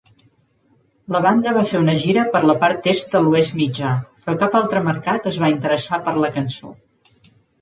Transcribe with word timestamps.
La 1.15 1.19
banda 1.25 1.51
va 1.57 1.65
fer 1.71 1.81
una 1.81 1.93
gira 2.03 2.23
per 2.35 2.41
la 2.51 2.55
part 2.63 2.89
est 2.93 3.13
de 3.17 3.21
l'Oest 3.27 3.55
Mitjà, 3.59 3.93
però 4.25 4.39
cap 4.45 4.59
altre 4.61 4.83
mercat 4.89 5.29
es 5.35 5.39
va 5.45 5.53
interessar 5.55 6.01
per 6.09 6.17
la 6.27 6.33
cançó. 6.41 6.75